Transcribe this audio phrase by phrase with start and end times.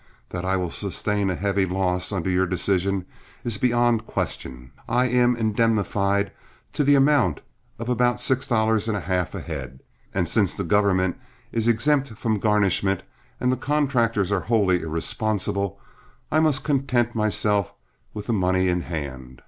[0.29, 3.05] That I will sustain a heavy loss, under your decision,
[3.43, 4.71] is beyond question.
[4.89, 6.31] I am indemnified
[6.73, 7.41] to the amount
[7.77, 11.19] of about six dollars and a half a head, and since the government
[11.51, 13.03] is exempt from garnishment
[13.39, 15.79] and the contractors are wholly irresponsible,
[16.31, 17.71] I must content myself
[18.11, 19.39] with the money in hand.